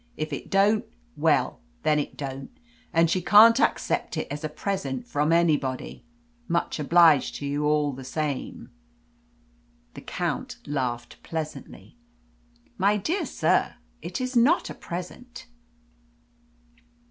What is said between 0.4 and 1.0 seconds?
don't;